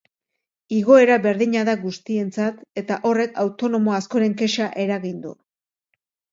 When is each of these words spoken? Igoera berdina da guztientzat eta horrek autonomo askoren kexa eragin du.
Igoera 0.77 1.17
berdina 1.25 1.63
da 1.67 1.75
guztientzat 1.83 2.65
eta 2.83 2.99
horrek 3.11 3.39
autonomo 3.45 3.97
askoren 4.01 4.37
kexa 4.43 4.73
eragin 4.89 5.25
du. 5.29 5.39